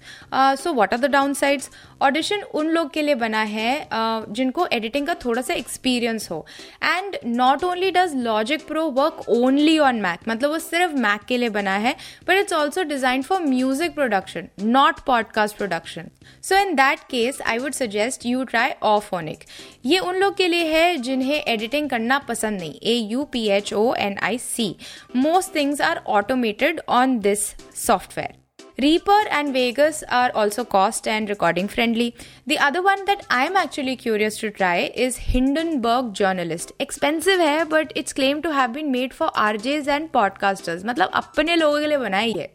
so 0.62 0.74
what 0.74 0.94
are 0.94 1.00
the 1.00 1.12
downsides 1.34 1.70
audition 2.02 2.42
उन 2.54 2.70
लोग 2.70 2.92
के 2.94 3.02
लिए 3.02 3.16
बना 3.16 3.42
है 3.44 3.72
uh, 3.80 4.34
जिनको 4.34 4.68
एडिटिंग 4.72 5.08
का 5.08 5.14
थोड़ा 5.26 5.42
सा 5.42 5.54
एक्सपीरियंस 5.54 6.30
हो. 6.32 6.46
And 6.84 7.18
not 7.26 7.64
only 7.64 7.92
does 7.92 8.16
Logic 8.16 8.68
Pro 8.68 8.86
work 8.92 9.24
only 9.30 9.78
on 9.80 10.02
Mac 10.02 10.28
मतलब 10.30 10.52
वो 10.52 10.60
सिर्फ़ 10.60 10.96
मैक 10.98 11.24
के 11.28 11.38
लिए 11.38 11.50
बना 11.50 11.76
है 11.78 11.96
but 12.28 12.38
it's 12.38 12.54
also 12.54 12.84
design 12.84 13.22
for 13.22 13.42
music 13.44 13.96
production 13.96 14.50
not 14.62 15.00
podcast 15.08 15.58
production 15.58 16.10
so 16.44 16.58
in 16.58 16.76
that 16.76 17.00
case 17.10 17.42
I 17.42 17.58
would 17.58 17.74
suggest 17.74 18.26
you 18.26 18.44
try 18.44 18.72
of 18.82 19.04
Auphonic 19.04 19.44
ये 19.86 20.00
उन 20.00 20.16
लोग 20.16 20.36
के 20.38 20.48
लिए 20.54 20.66
है 20.74 20.96
जिन्हें 21.08 21.36
एडिटिंग 21.36 21.90
करना 21.90 22.20
पसंद 22.30 22.60
नहीं 22.60 22.80
A 22.84 22.96
U 23.12 23.24
P 23.34 23.48
H 23.58 23.74
O 23.74 23.94
N 24.00 24.18
I 24.24 24.38
C 24.44 24.76
most 25.16 25.56
things 25.56 25.82
are 25.82 26.02
automated 26.22 26.82
on 27.02 27.20
this 27.20 27.50
software 27.88 28.42
Reaper 28.78 29.28
and 29.30 29.54
Vegas 29.54 30.04
are 30.10 30.32
also 30.34 30.64
cost 30.66 31.08
and 31.08 31.30
recording 31.30 31.68
friendly. 31.68 32.16
The 32.48 32.58
other 32.58 32.82
one 32.82 33.04
that 33.06 33.24
I'm 33.30 33.56
actually 33.56 33.96
curious 33.96 34.40
to 34.40 34.50
try 34.50 34.92
is 34.96 35.18
Hindenburg 35.26 36.16
Journalist. 36.16 36.72
Expensive 36.80 37.40
है 37.40 37.68
but 37.70 37.94
it's 37.96 38.14
claimed 38.14 38.44
to 38.44 38.54
have 38.54 38.74
been 38.74 38.92
made 38.92 39.14
for 39.14 39.30
RJs 39.44 39.92
and 39.98 40.12
podcasters. 40.12 40.86
मतलब 40.86 41.12
अपने 41.14 41.56
लोगों 41.56 41.80
के 41.80 41.88
लिए 41.88 41.98
बनाई 41.98 42.34
है 42.38 42.50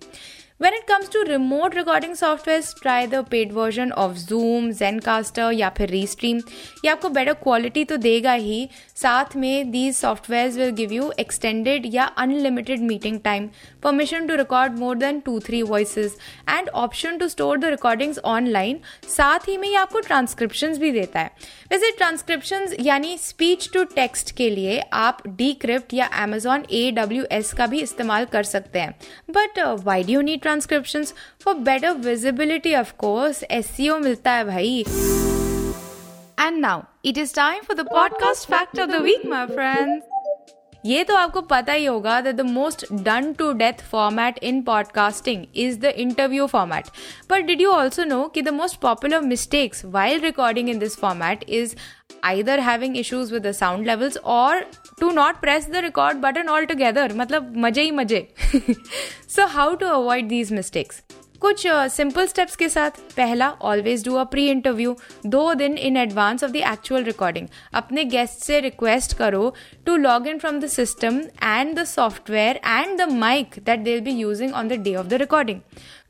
When 0.60 0.74
it 0.74 0.88
comes 0.88 1.08
to 1.10 1.20
remote 1.20 1.76
recording 1.76 2.14
softwares, 2.14 2.74
try 2.74 3.06
the 3.06 3.22
paid 3.22 3.52
version 3.52 3.92
of 4.04 4.16
Zoom, 4.18 4.70
Zencaster 4.78 5.50
या 5.54 5.68
फिर 5.76 5.90
Restream. 5.90 6.40
ये 6.84 6.90
आपको 6.90 7.08
better 7.18 7.34
quality 7.44 7.84
तो 7.88 7.96
देगा 7.96 8.32
ही 8.32 8.68
साथ 9.02 9.36
में 9.36 9.70
these 9.72 10.00
softwares 10.04 10.58
will 10.60 10.72
give 10.80 10.94
you 10.96 11.12
extended 11.24 11.86
या 11.94 12.08
unlimited 12.24 12.82
meeting 12.88 13.20
time, 13.28 13.46
permission 13.86 14.26
to 14.30 14.40
record 14.42 14.80
more 14.80 14.96
than 15.04 15.20
two 15.28 15.38
three 15.48 15.62
voices 15.62 16.16
and 16.56 16.72
option 16.82 17.20
to 17.20 17.30
store 17.36 17.56
the 17.66 17.72
recordings 17.76 18.18
online. 18.34 18.82
साथ 19.08 19.48
ही 19.48 19.56
में 19.56 19.68
ये 19.68 19.76
आपको 19.84 20.02
transcriptions 20.08 20.78
भी 20.78 20.90
देता 20.92 21.20
है 21.20 21.30
वैसे 21.70 21.90
ट्रांसक्रिप्शन 21.90 22.68
यानी 22.80 23.18
स्पीच 23.18 23.68
टू 23.72 23.82
टेक्स्ट 23.84 24.36
के 24.36 24.48
लिए 24.50 24.80
आप 24.92 25.18
डीक्रिप्ट 25.28 25.94
या 25.94 26.08
एमेजॉन 26.22 26.64
ए 26.72 26.90
डब्ल्यू 26.90 27.24
एस 27.32 27.52
का 27.52 27.66
भी 27.66 27.80
इस्तेमाल 27.82 28.24
कर 28.24 28.42
सकते 28.42 28.78
हैं। 28.78 28.94
But 29.30 29.58
why 29.84 30.04
do 30.04 30.20
need 30.20 30.42
transcription 30.42 31.04
for 31.44 31.54
better 31.54 31.90
visibility 31.90 32.74
of 32.74 32.92
course 32.98 33.44
ओ 33.90 33.98
मिलता 33.98 34.32
है 34.32 34.44
भाई। 34.44 34.84
And 36.40 36.58
now 36.58 36.82
it 37.04 37.18
is 37.18 37.34
time 37.34 37.62
for 37.62 37.76
the 37.76 37.88
podcast 37.88 38.48
fact 38.48 38.80
of 38.80 38.90
the 38.90 39.02
week 39.02 39.26
my 39.26 39.46
friends 39.46 40.17
ये 40.88 41.02
तो 41.04 41.14
आपको 41.16 41.40
पता 41.42 41.72
ही 41.72 41.84
होगा 41.84 42.20
that 42.20 42.34
the 42.36 42.40
most 42.40 42.84
done 43.04 43.32
to 43.38 43.52
death 43.52 43.80
format 43.90 44.38
in 44.42 44.60
podcasting 44.62 45.44
is 45.56 45.78
the 45.80 45.92
interview 46.04 46.46
format 46.46 46.86
but 47.30 47.44
did 47.46 47.60
you 47.60 47.70
also 47.70 48.04
know 48.04 48.22
कि 48.34 48.42
the 48.42 48.48
most 48.54 48.80
popular 48.80 49.20
mistakes 49.22 49.84
while 49.86 50.24
recording 50.24 50.68
in 50.68 50.78
this 50.78 50.96
format 51.00 51.44
is 51.50 51.74
either 52.24 52.60
having 52.60 52.96
issues 52.96 53.32
with 53.32 53.46
the 53.46 53.52
sound 53.52 53.86
levels 53.86 54.16
और 54.36 54.64
to 55.00 55.10
not 55.10 55.40
press 55.40 55.68
the 55.70 55.84
record 55.84 56.18
button 56.18 56.48
all 56.48 56.64
together 56.66 57.14
मतलब 57.16 57.52
मज़े 57.56 57.82
ही 57.82 57.90
मज़े. 57.90 58.26
So 59.28 59.46
how 59.48 59.74
to 59.74 59.86
avoid 59.86 60.28
these 60.28 60.52
mistakes 60.52 61.02
कुछ 61.42 61.66
simple 61.66 62.22
uh, 62.22 62.28
steps 62.28 62.56
के 62.56 62.68
साथ 62.68 62.90
पहला 63.16 63.48
always 63.62 64.04
do 64.04 64.14
a 64.14 64.22
pre 64.30 64.46
interview 64.50 64.94
दो 65.26 65.42
दिन 65.54 65.76
in 65.78 65.96
advance 65.96 66.44
of 66.44 66.50
the 66.52 66.56
actual 66.56 67.04
recording 67.04 67.46
अपने 67.74 68.04
गेस्ट 68.04 68.44
से 68.44 68.58
रिक्वेस्ट 68.60 69.16
करो 69.18 69.54
to 69.86 69.96
log 69.96 70.26
in 70.28 70.38
from 70.38 70.58
the 70.60 70.66
system 70.68 71.20
and 71.42 71.74
the 71.78 71.84
software 71.84 72.60
and 72.66 72.98
the 73.00 73.08
mic 73.12 73.54
that 73.66 73.80
they 73.80 73.98
be 74.00 74.18
using 74.20 74.54
on 74.54 74.68
the 74.68 74.80
day 74.82 74.94
of 74.94 75.06
the 75.06 75.14
recording 75.22 75.60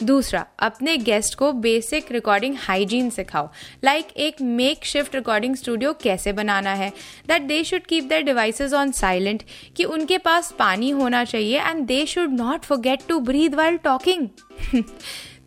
दूसरा, 0.01 0.45
अपने 0.59 0.97
guest 0.97 1.35
को 1.35 1.53
basic 1.53 2.11
recording 2.13 2.57
hygiene 2.59 3.09
सिखाओ। 3.11 3.49
Like 3.85 4.05
like 4.05 4.17
एक 4.17 4.41
make 4.41 4.85
shift 4.85 5.15
recording 5.15 5.57
studio 5.57 5.93
कैसे 5.93 6.33
बनाना 6.33 6.75
है? 6.75 6.93
That 7.29 7.43
they 7.43 7.63
should 7.65 7.83
keep 7.83 8.05
their 8.05 8.23
devices 8.23 8.75
on 8.75 8.93
silent 8.93 9.43
कि 9.77 9.85
उनके 9.85 10.19
पास 10.19 10.53
पानी 10.59 10.91
होना 10.91 11.25
चाहिए 11.25 11.61
and 11.61 11.85
they 11.87 12.05
should 12.07 12.33
not 12.33 12.65
forget 12.65 13.01
to 13.09 13.19
breathe 13.21 13.55
while 13.55 13.77
talking 13.77 14.29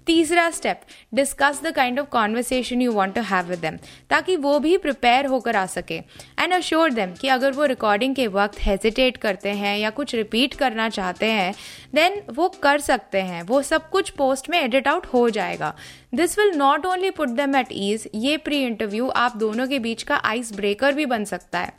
तीसरा 0.05 0.49
step 0.51 0.81
discuss 1.13 1.61
the 1.63 1.71
kind 1.71 1.99
of 1.99 2.07
conversation 2.09 2.81
you 2.81 2.91
want 2.91 3.15
to 3.15 3.21
have 3.21 3.45
with 3.45 3.59
them 3.59 3.77
ताकि 4.09 4.35
वो 4.37 4.57
भी 4.59 4.75
प्रिपेयर 4.77 5.25
होकर 5.25 5.55
आ 5.55 5.65
सके। 5.65 5.95
एंड 5.95 6.53
अश्योर 6.53 6.93
देम 6.93 7.13
कि 7.13 7.27
अगर 7.27 7.51
वो 7.51 7.65
रिकॉर्डिंग 7.65 8.15
के 8.15 8.27
वक्त 8.29 8.59
हेजिटेट 8.59 9.17
करते 9.17 9.49
हैं 9.53 9.77
या 9.77 9.89
कुछ 9.89 10.15
रिपीट 10.15 10.53
करना 10.53 10.89
चाहते 10.89 11.25
हैं 11.25 11.53
देन 11.95 12.21
वो 12.33 12.49
कर 12.63 12.79
सकते 12.79 13.21
हैं। 13.21 13.41
वो 13.43 13.61
सब 13.61 13.89
कुछ 13.89 14.09
पोस्ट 14.09 14.49
में 14.49 14.59
एडिट 14.61 14.87
आउट 14.87 15.05
हो 15.05 15.29
जाएगा। 15.29 15.73
This 16.15 16.37
will 16.39 16.51
not 16.57 16.85
only 16.85 17.09
put 17.11 17.29
them 17.31 17.55
at 17.55 17.67
ease 17.71 18.09
ये 18.15 18.37
प्री 18.37 18.63
इंटरव्यू 18.63 19.09
आप 19.17 19.37
दोनों 19.37 19.67
के 19.67 19.79
बीच 19.79 20.03
का 20.03 20.15
आइस 20.25 20.53
ब्रेकर 20.55 20.93
भी 20.93 21.05
बन 21.05 21.25
सकता 21.25 21.59
है। 21.59 21.73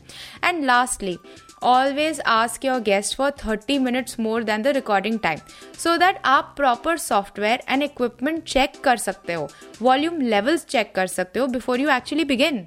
And 0.44 0.64
lastly 0.64 1.16
always 1.62 2.20
ask 2.26 2.64
your 2.64 2.80
guest 2.82 3.16
for 3.16 3.30
thirty 3.44 3.78
minutes 3.78 4.18
more 4.20 4.42
than 4.44 4.62
the 4.62 4.66
recording 4.76 5.18
time 5.18 5.38
so 5.78 5.96
that 5.96 6.20
आप 6.26 6.52
proper 6.56 6.98
software 6.98 7.62
and 7.68 7.82
equipment 7.82 8.42
check 8.44 8.80
कर 8.84 8.96
सकते 8.98 9.32
हो 9.32 9.48
वॉल्यूम 9.82 10.20
लेवल्स 10.22 10.64
चेक 10.66 10.94
कर 10.94 11.06
सकते 11.08 11.40
हो 11.40 11.46
बिफोर 11.48 11.80
यू 11.80 11.90
एक्चुअली 11.90 12.24
बिगिन 12.24 12.66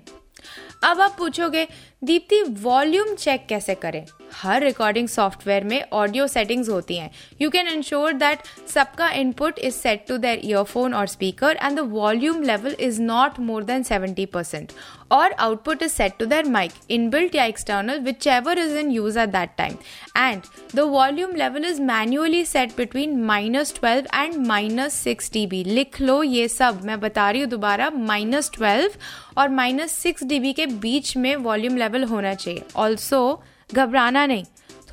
अब 0.85 0.99
आप 1.01 1.15
पूछोगे, 1.17 1.67
दीप्ति 2.03 2.41
वॉल्यूम 2.61 3.13
चेक 3.15 3.45
कैसे 3.49 3.75
करें? 3.75 4.05
हर 4.33 4.63
रिकॉर्डिंग 4.63 5.07
सॉफ्टवेयर 5.07 5.63
में 5.63 5.83
ऑडियो 5.93 6.25
सेटिंग्स 6.27 6.69
होती 6.69 6.97
हैं। 6.97 7.09
यू 7.41 7.49
कैन 7.49 7.67
इंश्योर 7.67 8.13
दैट 8.13 8.39
सबका 8.69 9.09
input 9.11 9.59
is 9.59 9.75
set 9.75 10.05
to 10.07 10.17
their 10.17 10.41
earphone 10.45 10.93
और 10.93 11.07
speaker 11.07 11.57
and 11.63 11.77
the 11.77 11.83
volume 11.91 12.43
level 12.43 12.75
is 12.79 13.01
not 13.01 13.39
more 13.39 13.63
than 13.63 13.83
seventy 13.83 14.25
percent 14.25 14.71
और 15.11 15.31
output 15.31 15.83
is 15.83 15.91
set 15.91 16.17
to 16.19 16.25
their 16.25 16.45
mic 16.49 16.71
inbuilt 16.91 17.35
या 17.35 17.43
external 17.45 17.99
whichever 18.27 18.59
is 18.59 18.77
in 18.77 18.91
use 18.91 19.19
at 19.19 19.29
that 19.29 19.49
time 19.57 19.75
and 20.17 20.41
the 20.75 20.79
volume 20.91 21.35
level 21.35 21.65
is 21.65 21.81
manually 21.81 22.43
set 22.45 22.77
between 22.77 23.19
minus 23.23 23.73
twelve 23.79 24.07
and 24.15 24.35
minus 24.47 24.93
six 25.03 25.31
D 25.33 25.45
B 25.47 25.63
लिख 25.63 26.01
लो 26.01 26.21
ये 26.23 26.47
सब। 26.47 26.83
मैं 26.85 26.99
बता 26.99 27.29
रही 27.29 27.41
हूँ 27.41 27.49
दोबारा 27.49 27.89
माइनस 27.89 28.51
ट्वेल्व 28.53 28.99
और 29.37 29.49
माइनस 29.51 29.91
सिक्स 29.93 30.23
डी 30.23 30.39
बी 30.39 30.53
के 30.53 30.65
बीच 30.79 31.17
में 31.17 31.35
वॉल्यूम 31.35 31.77
लेवल 31.77 32.03
होना 32.03 32.33
चाहिए। 32.33 32.63
ऑल्सो 32.75 33.43
घबराना 33.73 34.25
नहीं। 34.25 34.43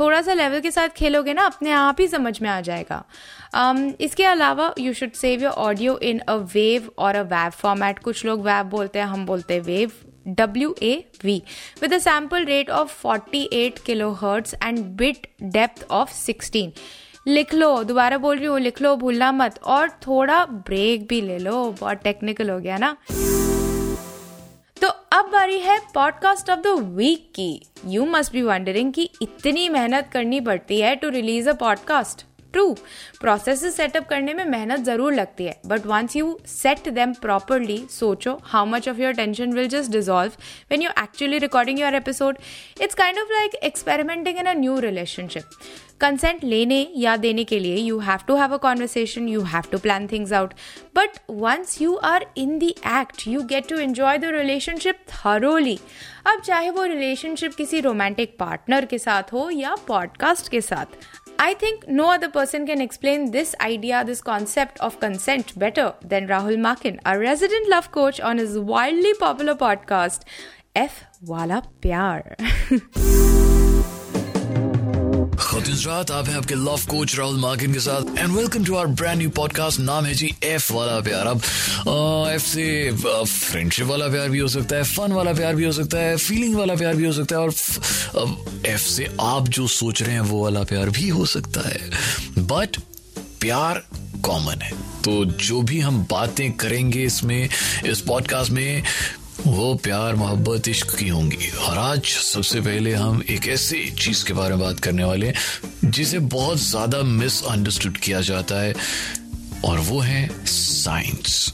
थोड़ा 0.01 0.23
सा 0.23 0.33
लेवल 0.33 0.61
के 0.61 0.71
साथ 0.71 0.89
खेलोगे 0.89 1.35
ना 1.35 1.43
अपने 1.43 1.71
आप 1.71 1.97
ही 2.01 2.09
समझ 2.09 2.41
में 2.43 2.51
आ 2.51 2.61
जाएगा। 2.61 3.05
Um, 3.57 3.93
इसके 4.01 4.25
अलावा 4.25 4.75
you 4.79 4.93
should 4.93 5.12
save 5.12 5.43
your 5.43 5.53
audio 5.53 5.99
in 5.99 6.19
a 6.19 6.35
wave 6.35 6.91
और 6.99 7.15
अ 7.15 7.23
वैव 7.23 7.51
फॉर्मेट 7.51 7.99
कुछ 7.99 8.25
लोग 8.25 8.43
वैव 8.43 8.65
बोलते 8.65 8.99
हैं 8.99 9.07
हम 9.07 9.27
बोलते 9.27 9.55
हैं 9.55 9.61
wave 9.61 9.93
W 10.29 10.75
A 10.83 11.05
V 11.25 11.43
with 11.83 11.95
a 11.95 11.99
sample 11.99 12.45
rate 12.45 12.71
of 12.71 13.07
48 13.07 13.79
kilo 13.79 14.11
hertz 14.12 14.55
and 14.55 14.79
bit 14.79 15.27
depth 15.43 15.87
of 15.91 16.31
16 16.31 16.71
लिख 17.29 17.55
लो 17.55 17.83
दोबारा 17.85 18.19
बोल 18.19 18.37
रही 18.37 18.47
हूँ 18.47 18.61
लिख 18.61 18.83
लो 18.83 18.97
भूलना 18.97 19.33
मत। 19.33 19.59
और 19.62 19.91
थोड़ा 19.91 20.45
ब्रेक 20.45 21.07
भी 21.07 21.21
ले 21.21 21.39
लो। 21.39 21.77
बहुत 21.81 21.97
टेक्निकल 21.97 22.51
हो 22.51 22.59
गया 22.59 22.77
ना। 22.77 22.97
अब 25.12 25.25
बारी 25.25 25.59
है 25.59 25.78
पॉडकास्ट 25.95 26.50
ऑफ़ 26.50 26.61
द 26.61 26.66
वीक 26.66 27.33
की। 27.35 27.66
यू 27.87 28.04
मस्ट 28.07 28.33
बी 28.33 28.42
वंडरिंग 28.42 28.92
कि 28.92 29.11
इतनी 29.23 29.69
मेहनत 29.69 30.11
करनी 30.12 30.40
पड़ती 30.40 30.81
है 30.81 30.95
to 30.97 31.09
release 31.09 31.50
a 31.50 31.52
podcast 31.52 32.26
true 32.52 32.73
process 33.21 33.64
setup 33.76 34.09
करने 34.09 34.35
में 34.35 34.44
मेहनत 34.47 34.80
ज़रूर 34.85 35.14
लगती 35.14 35.44
है 35.44 35.61
but 35.66 35.87
once 35.87 36.16
you 36.16 36.38
set 36.49 36.88
them 36.90 37.12
properly 37.23 37.78
सोचो 37.90 38.38
how 38.44 38.66
much 38.66 38.88
of 38.88 39.00
your 39.00 39.12
tension 39.14 39.52
will 39.52 39.68
just 39.68 39.92
dissolve 39.92 40.32
when 40.71 40.82
you 40.82 40.90
actually 41.02 41.38
recording 41.38 41.80
your 41.80 41.94
episode 41.94 42.38
it's 42.80 42.94
kind 42.94 43.18
of 43.18 43.32
like 43.32 43.54
experimenting 43.64 44.38
in 44.38 44.47
a 44.47 44.54
new 44.56 44.78
relationship 44.80 45.59
consent 46.00 46.42
लेने 46.44 46.87
या 46.97 47.16
देने 47.16 47.42
के 47.44 47.59
लिए 47.59 47.76
you 47.76 47.99
have 48.00 48.21
to 48.28 48.37
have 48.37 48.54
a 48.54 48.56
conversation 48.56 49.28
you 49.28 49.42
have 49.47 49.64
to 49.73 49.78
plan 49.78 50.06
things 50.12 50.32
out 50.32 50.54
but 50.94 51.18
once 51.30 51.80
you 51.82 51.94
are 52.04 52.26
in 52.37 52.59
the 52.59 52.73
act 52.92 53.26
you 53.28 53.42
get 53.50 53.68
to 53.68 53.76
enjoy 53.78 54.18
the 54.18 54.32
relationship 54.35 55.04
thoroughly 55.09 55.78
अब 56.26 56.40
चाहे 56.40 56.71
वो 56.71 56.85
relationship 56.85 57.54
किसी 57.54 57.80
romantic 57.80 58.37
partner 58.38 58.85
के 58.85 58.99
साथ 58.99 59.32
हो 59.32 59.49
या 59.50 59.75
पॉडकास्ट 59.88 60.50
के 60.50 60.61
साथ 60.61 60.99
I 61.44 61.54
think 61.54 61.88
no 61.88 62.08
other 62.08 62.28
person 62.28 62.66
can 62.66 62.80
explain 62.80 63.32
this 63.32 63.56
idea, 63.61 64.04
this 64.04 64.22
concept 64.22 64.78
of 64.78 65.00
consent 65.00 65.58
better 65.58 65.94
than 66.00 66.28
Rahul 66.28 66.56
Makin, 66.56 67.00
our 67.04 67.18
resident 67.18 67.68
love 67.68 67.90
coach 67.90 68.20
on 68.20 68.38
his 68.38 68.56
wildly 68.56 69.14
popular 69.14 69.56
podcast, 69.56 70.20
F 70.76 71.04
Wala 71.20 71.64
Pyar. 71.80 72.37
रात 75.37 76.11
आप 76.11 76.29
हैं 76.29 76.35
आपके 76.37 76.55
लव 76.55 76.81
कोच 76.89 77.15
राहुल 77.19 77.37
मार्किन 77.37 77.73
के 77.73 77.81
साथ 77.81 78.19
and 78.19 78.33
welcome 78.33 78.65
to 78.65 78.75
our 78.75 78.87
brand 78.93 79.19
new 79.19 79.31
podcast 79.31 79.81
नाम 79.81 80.05
है 80.05 80.15
जी 80.15 80.31
F 80.45 80.73
वाला 80.73 81.01
प्यार 81.01 81.27
अब 81.27 81.43
एफ़ 82.31 82.43
से 82.43 82.93
फ्रेंडशिप 82.93 83.87
वाला 83.87 84.09
प्यार 84.09 84.29
भी 84.29 84.39
हो 84.39 84.49
सकता 84.49 84.77
है 84.77 84.83
फन 84.85 85.12
वाला 85.12 85.33
प्यार 85.33 85.55
भी 85.55 85.65
हो 85.65 85.73
सकता 85.73 85.99
है 85.99 86.17
फीलिंग 86.19 86.55
वाला 86.55 86.75
प्यार 86.75 86.95
भी 86.97 87.07
हो 87.07 87.12
सकता 87.12 87.37
है 87.37 87.43
और 87.43 88.62
एफ़ 88.67 88.89
से 88.89 89.09
आप 89.21 89.49
जो 89.49 89.67
सोच 89.71 90.03
रहे 90.03 90.15
हैं 90.15 90.21
वो 90.21 90.43
वाला 90.43 90.62
प्यार 90.65 90.91
भी 90.91 91.09
हो 91.09 91.27
सकता 91.27 91.69
है 91.69 92.45
बट 92.45 92.77
प्यार 93.41 93.83
कॉमन 94.25 94.61
है 94.62 94.73
तो 95.05 95.25
जो 95.25 95.61
भी 95.62 95.81
हम 95.81 96.07
बातें 96.11 96.51
करेंगे 96.53 97.03
इसमें 97.05 97.49
इस 97.85 98.01
पॉडकास्ट 98.01 98.51
में 98.51 98.83
वो 99.41 99.75
प्यार, 99.75 100.15
मोहब्बत, 100.15 100.69
इश्क 100.69 100.95
की 100.99 101.09
होंगी। 101.09 101.49
और 101.59 101.79
आज 101.79 102.05
सबसे 102.05 102.61
पहले 102.61 102.93
हम 102.95 103.23
एक 103.31 103.47
ऐसे 103.49 103.85
चीज़ 103.99 104.25
के 104.25 104.33
बारे 104.33 104.55
में 104.55 104.61
बात 104.61 104.81
करने 104.81 105.05
वाले 105.05 105.27
हैं, 105.27 105.91
जिसे 105.91 106.19
बहुत 106.19 106.59
ज़्यादा 106.59 107.03
मिसअंडरस्टूड 107.03 107.97
किया 107.97 108.21
जाता 108.21 108.61
है, 108.61 108.75
और 109.65 109.79
वो 109.79 110.01
है 110.01 110.29
साइंस 110.47 111.53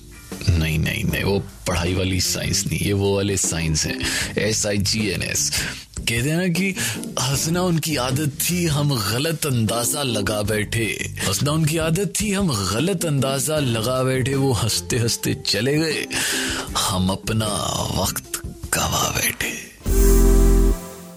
नहीं 0.48 0.78
नहीं 0.78 1.04
नहीं, 1.04 1.24
वो 1.24 1.38
पढ़ाई 1.66 1.94
वाली 1.94 2.20
साइंस 2.20 2.64
नहीं, 2.66 2.78
ये 2.80 2.92
वो 2.92 3.14
वाले 3.16 3.36
साइंस 3.36 3.86
हैं। 3.86 3.98
S 4.38 4.66
I 4.66 4.78
G 4.78 5.08
N 5.08 5.22
S 5.22 5.50
कहते 6.08 6.30
हैं 6.30 6.36
ना 6.36 6.48
कि 6.48 6.74
हंसना 7.20 7.62
उनकी 7.62 7.96
आदत 7.96 8.38
थी, 8.42 8.66
हम 8.66 8.94
गलत 9.12 9.46
अंदाज़ा 9.46 10.02
लगा 10.02 10.42
बैठे। 10.42 11.14
हंसना 11.26 11.52
उनकी 11.52 11.78
आदत 11.78 12.12
थी, 12.20 12.32
हम 12.32 12.48
गलत 12.74 13.04
अंदाज़ा 13.04 13.58
लगा 13.58 14.02
बैठे, 14.02 14.34
वो 14.34 14.52
हँसते 14.52 14.98
हँसते 14.98 15.34
चले 15.34 15.78
गए। 15.78 16.06
हम 16.78 17.08
अपना 17.08 17.46
वक्त 18.02 18.42
गवा 18.74 19.10
बैठे। 19.10 19.50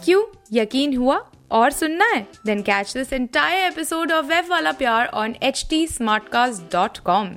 क्यों? 0.06 0.24
यकीन 0.54 0.98
हुआ? 0.98 1.26
और 1.52 1.72
सुनना 1.72 2.06
है? 2.06 2.28
Then 2.46 2.62
catch 2.62 2.94
this 2.94 3.14
entire 3.14 3.72
episode 3.72 4.12
of 4.12 4.26
web 4.26 4.46
वाला 4.50 4.72
प्यार 4.72 5.08
on 5.08 5.36
H 5.44 5.68
T 5.70 5.88
Smartcast 6.30 6.62
dot 6.74 6.98
com 6.98 7.36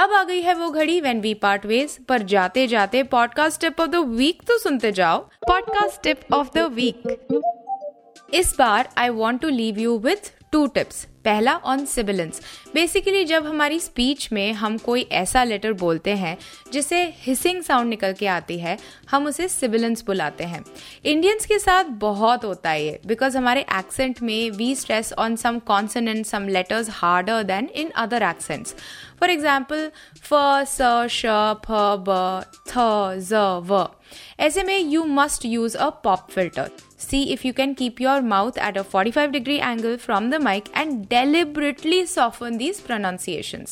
अब 0.00 0.12
आ 0.12 0.22
गई 0.24 0.40
है 0.40 0.54
वो 0.54 0.70
घड़ी 0.70 1.00
वेन 1.00 1.20
वी 1.20 1.34
पार्ट 1.34 1.66
वेज 1.66 1.98
पर 2.04 2.22
जाते 2.22 2.66
जाते 2.66 3.02
podcast 3.02 3.60
tip 3.60 3.80
of 3.80 3.88
the 3.90 3.94
week 3.94 4.42
तो 4.42 4.58
सुनते 4.58 4.92
जाओ। 4.92 5.18
Podcast 5.48 6.02
tip 6.02 6.20
of 6.32 6.48
the 6.54 6.58
week 6.58 7.02
इस 8.34 8.54
बार 8.58 8.88
I 8.96 9.08
want 9.08 9.42
to 9.42 9.48
leave 9.48 9.78
you 9.78 9.98
with 9.98 10.32
two 10.52 10.66
tips 10.66 11.06
पहला 11.24 11.54
ऑन 11.64 11.84
सिबिलेंस 11.84 12.40
बेसिकली 12.74 13.24
जब 13.24 13.46
हमारी 13.46 13.78
स्पीच 13.80 14.28
में 14.32 14.52
हम 14.52 14.76
कोई 14.78 15.02
ऐसा 15.12 15.42
लेटर 15.44 15.72
बोलते 15.72 16.14
हैं, 16.14 16.36
जिसे 16.72 17.02
हिसिंग 17.16 17.62
साउंड 17.62 17.88
निकल 17.88 18.12
के 18.12 18.26
आती 18.26 18.58
है, 18.58 18.76
हम 19.10 19.26
उसे 19.26 19.48
सिबिलेंस 19.48 20.04
बुलाते 20.06 20.44
हैं। 20.44 20.64
इंडियंस 21.04 21.46
के 21.46 21.58
साथ 21.58 21.84
बहुत 22.00 22.44
होता 22.44 22.70
है 22.70 22.84
ये 22.84 23.00
बिकॉज़ 23.06 23.36
हमारे 23.38 23.60
एक्सेंट 23.78 24.22
में 24.22 24.50
we 24.50 24.74
stress 24.74 25.12
on 25.12 25.36
some 25.36 25.58
consonant 25.66 26.24
some 26.26 26.48
letters 26.48 26.88
harder 26.92 27.42
than 27.42 27.68
in 27.74 27.90
other 27.96 28.22
accents 28.22 28.74
for 29.20 29.30
example 29.30 29.90
फ 30.22 30.34
स 30.68 31.06
श 31.10 31.26
फ 31.66 31.70
ब 32.08 32.42
थ 32.68 33.18
ज 33.20 33.34
व 33.66 33.86
ऐसे 34.40 34.62
में 34.62 34.78
you 34.78 35.04
must 35.04 35.44
use 35.44 35.76
a 35.76 35.88
pop 36.04 36.30
filter 36.30 36.70
see 37.00 37.22
if 37.32 37.46
you 37.46 37.52
can 37.52 37.72
keep 37.74 38.00
your 38.00 38.20
mouth 38.20 38.58
at 38.58 38.78
a 38.78 38.82
45 38.94 39.30
degree 39.30 39.56
angle 39.56 39.96
from 39.96 40.30
the 40.30 40.40
mic 40.42 40.64
and 40.76 40.92
deliberately 41.10 42.04
soften 42.06 42.56
these 42.56 42.80
pronunciation 42.80 43.64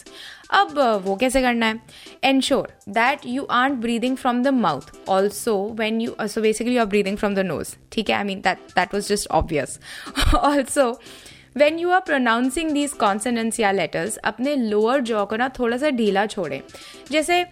अब 0.51 0.79
वो 1.05 1.17
कैसे 1.17 1.41
करना 1.43 1.67
है? 1.67 1.81
Ensure 2.25 2.73
that 2.89 3.27
you 3.27 3.45
are 3.45 3.73
breathing 3.85 4.17
from 4.17 4.43
the 4.43 4.49
mouth 4.49 5.09
also 5.09 5.57
when 5.79 6.01
you 6.01 6.15
so 6.23 6.41
basically 6.41 6.75
you 6.75 6.81
are 6.81 6.87
breathing 6.87 7.17
from 7.17 7.35
the 7.35 7.47
nose 7.47 7.75
ठीक 7.93 8.11
है? 8.11 8.17
I 8.17 8.25
mean 8.25 8.41
that 8.41 8.59
that 8.77 8.95
was 8.95 9.09
just 9.09 9.31
obvious 9.31 9.79
also 10.35 10.91
when 11.57 11.79
you 11.79 11.91
are 11.91 12.01
pronouncing 12.01 12.71
these 12.71 12.93
consonants 12.93 13.59
या 13.61 13.71
letters 13.73 14.17
अपने 14.17 14.55
lower 14.57 15.01
jaw 15.01 15.25
को 15.27 15.37
ना 15.37 15.49
थोड़ा 15.59 15.77
सा 15.77 15.91
ढीला 15.91 16.25
छोड़ें। 16.27 16.61
जैसे 17.11 17.45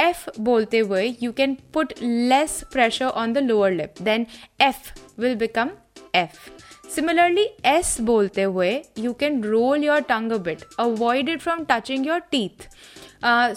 एफ़ 0.00 0.28
बोलते 0.40 0.78
हुए 0.78 1.04
you 1.22 1.32
can 1.32 1.56
put 1.74 1.92
less 2.02 2.62
pressure 2.72 3.06
on 3.06 3.32
the 3.32 3.38
lower 3.38 3.72
lip 3.72 4.02
then 4.02 4.26
F 4.62 4.92
will 5.20 5.34
become 5.36 5.70
F 6.16 6.48
similarly 6.94 7.46
S 7.66 7.96
बोलते 8.00 8.42
हुए 8.42 8.70
you 8.98 9.12
can 9.12 9.42
roll 9.44 9.84
your 9.84 10.00
tongue 10.08 10.32
bit 10.42 10.64
avoided 10.80 11.40
from 11.40 11.64
touching 11.70 12.06
your 12.06 12.20
teeth 12.30 12.68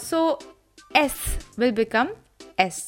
so 0.00 0.38
S 0.96 1.20
will 1.58 1.72
become 1.72 2.08
S 2.60 2.82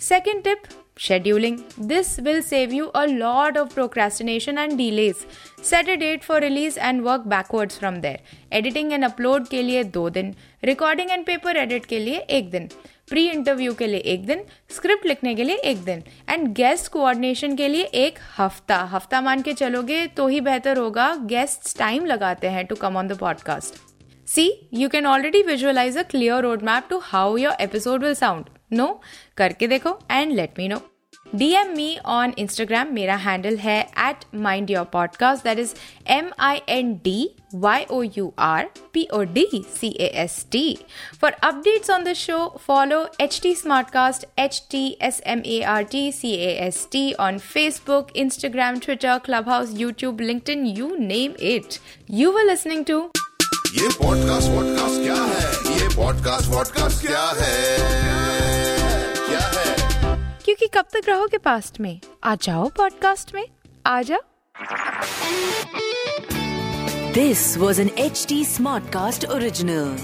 second 0.00 0.42
tip 0.44 0.62
scheduling. 1.04 1.56
This 1.92 2.10
will 2.26 2.42
save 2.42 2.72
you 2.72 2.90
a 2.94 3.06
lot 3.08 3.56
of 3.56 3.74
procrastination 3.74 4.58
and 4.64 4.78
delays. 4.78 5.26
Set 5.62 5.88
a 5.88 5.96
date 5.96 6.24
for 6.24 6.40
release 6.40 6.76
and 6.88 7.04
work 7.04 7.28
backwards 7.34 7.78
from 7.78 8.00
there. 8.00 8.20
Editing 8.60 8.92
and 8.92 9.10
upload 9.10 9.48
के 9.48 9.62
लिए 9.62 9.84
दो 9.98 10.08
दिन. 10.10 10.34
Recording 10.64 11.10
and 11.10 11.24
paper 11.26 11.56
edit 11.56 11.86
के 11.86 11.98
लिए 11.98 12.18
एक 12.38 12.50
दिन. 12.50 12.68
Pre 13.10 13.26
interview 13.28 13.72
के 13.74 13.86
लिए 13.86 14.00
एक 14.12 14.26
दिन. 14.26 14.44
स्क्रिप्ट 14.76 15.06
लिखने 15.06 15.34
के 15.34 15.44
लिए 15.44 15.56
एक 15.70 15.84
दिन. 15.84 16.02
एंड 16.28 16.46
गेस्ट 16.54 16.90
कोऑर्डिनेशन 16.92 17.56
के 17.56 17.68
लिए 17.68 17.84
एक 18.04 18.18
हफ़्ता. 18.38 18.76
हफ़्ता 18.92 19.20
मान 19.20 19.42
के 19.42 19.52
चलोगे 19.52 20.06
तो 20.16 20.26
ही 20.26 20.40
बेहतर 20.40 20.78
होगा 20.78 21.14
गेस्ट 21.34 21.78
टाइम 21.78 22.06
लगाते 22.06 22.48
हैं 22.48 22.64
to 22.66 22.74
come 22.74 22.96
on 22.96 23.08
the 23.08 23.18
podcast 23.18 23.80
see 24.28 24.46
you 24.74 24.88
can 24.88 25.06
already 25.06 25.42
visualize 25.42 25.98
a 25.98 26.02
clear 26.10 26.40
road 26.42 26.62
map 26.62 26.86
to 26.90 26.98
how 27.04 27.36
your 27.36 27.56
episode 27.60 28.04
will 28.04 28.14
sound 28.14 28.44
no 28.72 28.88
करके 29.36 29.66
देखो 29.68 29.98
and 30.10 30.32
let 30.32 30.58
me 30.58 30.68
know 30.68 30.91
DM 31.34 31.68
me 31.76 31.96
on 32.06 32.32
Instagram 32.38 32.92
मेरा 32.92 33.14
handle 33.16 33.56
है 33.56 33.80
at 33.98 34.24
mind 34.34 34.70
your 34.70 34.84
podcast 34.84 35.44
that 35.44 35.58
is 35.58 35.74
M 36.08 36.30
I 36.38 36.60
N 36.68 36.92
D 36.94 37.30
Y 37.54 37.84
O 37.90 38.02
U 38.02 38.32
R 38.38 38.68
P 38.92 39.06
O 39.12 39.22
D 39.22 39.46
C 39.80 39.96
A 40.00 40.06
S 40.16 40.46
T 40.50 40.78
for 41.20 41.32
update 41.32 41.90
on 41.90 42.04
the 42.04 42.12
show 42.12 42.58
follow 42.66 43.06
H 43.20 43.40
T 43.42 43.54
Smartcast 43.90 44.26
H 44.38 44.62
T 44.70 44.98
S 45.02 45.20
M 45.26 45.42
A 45.46 45.60
R 45.62 45.82
T 45.82 46.12
C 46.12 46.32
S 46.36 46.88
T 46.92 47.12
on 47.12 47.38
Facebook 47.38 48.16
Instagram 48.16 48.78
Twitter 48.78 49.18
Clubhouse 49.48 49.70
YouTube 49.72 50.20
LinkedIn 50.50 50.66
you 50.66 50.94
name 50.98 51.34
it 51.40 51.78
you 52.10 52.32
were 52.32 52.44
listening 52.44 52.84
to 52.84 53.10
ये 53.74 53.88
podcast 53.88 54.48
vodcast 54.48 55.02
क्या 55.02 55.14
है? 55.14 55.80
ये 55.80 55.88
podcast 55.96 56.48
vodcast 56.48 57.06
क्या 57.06 57.24
है? 57.40 58.21
क्योंकि 60.52 60.78
कब 60.78 60.84
तक 60.92 61.08
रहोगे 61.08 61.38
पास्ट 61.38 61.80
में? 61.80 62.00
आ 62.24 62.34
जाओ 62.34 62.68
पॉडकास्ट 62.68 63.34
में। 63.34 63.44
आ 63.86 64.02
जाओ 64.02 64.20
this 67.12 67.56
was 67.58 67.80
an 67.80 67.90
H 67.98 68.26
T 68.28 68.44
Smartcast 68.92 69.24
original 69.24 69.96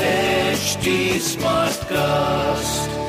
H 0.00 0.78
T 0.84 1.18
Smartcast 1.84 3.07